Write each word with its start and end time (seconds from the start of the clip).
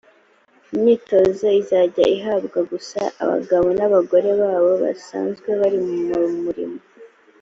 imyitozo 0.75 1.45
izajya 1.61 2.05
ihabwa 2.15 2.59
gusa 2.71 2.99
abagabo 3.23 3.67
n 3.77 3.79
abagore 3.87 4.29
babo 4.41 4.71
basanzwe 4.83 5.49
bari 5.59 5.79
mu 5.85 6.23
murimo 6.45 6.79